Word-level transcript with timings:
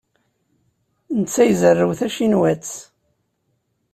Netta 1.19 1.43
izerrew 1.51 1.91
tacinwat. 1.99 2.69